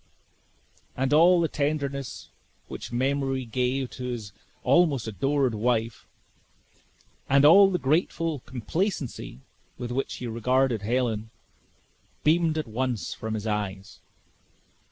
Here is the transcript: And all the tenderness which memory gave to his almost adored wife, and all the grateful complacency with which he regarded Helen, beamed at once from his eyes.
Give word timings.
And 0.97 1.13
all 1.13 1.39
the 1.39 1.47
tenderness 1.47 2.29
which 2.67 2.91
memory 2.91 3.45
gave 3.45 3.91
to 3.91 4.05
his 4.05 4.31
almost 4.63 5.07
adored 5.07 5.53
wife, 5.53 6.07
and 7.29 7.45
all 7.45 7.69
the 7.69 7.77
grateful 7.77 8.39
complacency 8.47 9.41
with 9.77 9.91
which 9.91 10.15
he 10.15 10.25
regarded 10.25 10.81
Helen, 10.81 11.29
beamed 12.23 12.57
at 12.57 12.65
once 12.67 13.13
from 13.13 13.35
his 13.35 13.45
eyes. 13.45 13.99